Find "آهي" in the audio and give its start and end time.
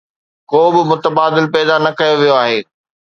2.43-2.59